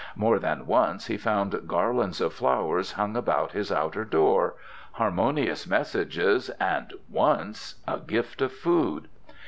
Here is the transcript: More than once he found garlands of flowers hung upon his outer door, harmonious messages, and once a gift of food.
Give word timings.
More 0.15 0.39
than 0.39 0.65
once 0.65 1.05
he 1.05 1.15
found 1.19 1.67
garlands 1.67 2.21
of 2.21 2.33
flowers 2.33 2.93
hung 2.93 3.15
upon 3.15 3.49
his 3.49 3.71
outer 3.71 4.03
door, 4.03 4.55
harmonious 4.93 5.67
messages, 5.67 6.49
and 6.59 6.91
once 7.07 7.75
a 7.87 7.99
gift 7.99 8.41
of 8.41 8.51
food. 8.51 9.09